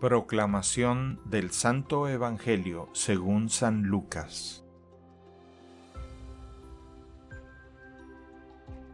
[0.00, 4.64] Proclamación del Santo Evangelio según San Lucas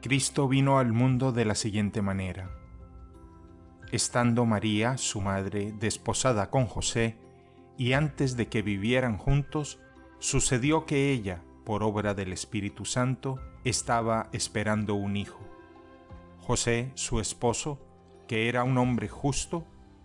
[0.03, 2.51] Cristo vino al mundo de la siguiente manera.
[3.93, 7.19] Estando María, su madre, desposada con José,
[7.77, 9.79] y antes de que vivieran juntos,
[10.19, 15.41] sucedió que ella, por obra del Espíritu Santo, estaba esperando un hijo.
[16.39, 17.79] José, su esposo,
[18.27, 19.67] que era un hombre justo,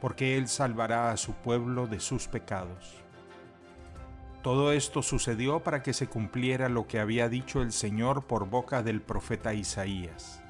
[0.00, 3.00] porque Él salvará a su pueblo de sus pecados.
[4.42, 8.82] Todo esto sucedió para que se cumpliera lo que había dicho el Señor por boca
[8.82, 10.42] del profeta Isaías.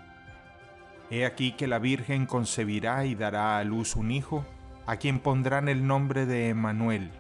[1.11, 4.47] He aquí que la Virgen concebirá y dará a luz un hijo,
[4.87, 7.11] a quien pondrán el nombre de Emmanuel,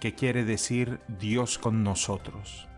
[0.00, 2.68] que quiere decir Dios con nosotros.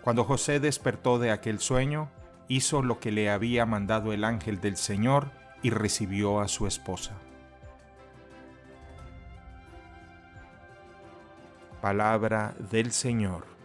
[0.00, 2.08] Cuando José despertó de aquel sueño,
[2.48, 5.30] hizo lo que le había mandado el ángel del Señor
[5.62, 7.12] y recibió a su esposa.
[11.86, 13.55] Palabra del Señor.